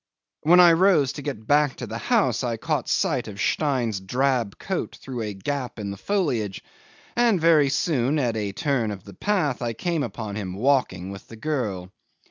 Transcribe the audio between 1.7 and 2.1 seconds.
to the